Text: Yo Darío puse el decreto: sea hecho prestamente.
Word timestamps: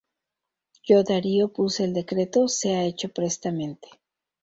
Yo 0.87 1.03
Darío 1.03 1.53
puse 1.53 1.83
el 1.83 1.93
decreto: 1.93 2.47
sea 2.47 2.85
hecho 2.85 3.09
prestamente. 3.09 3.87